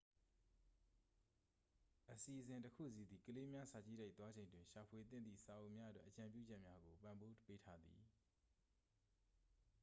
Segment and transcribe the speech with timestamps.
[2.11, 8.01] အစီအစဉ်တစ်ခုစီသည် ကလေးများ စာကြည့်တိုက် သွားချိန်တွင် ရှာဖွေသင့်သည့် စာအုပ်များအတွက် အကြံပြုချက်များကို ပံ့ပိုးပေးထားသည်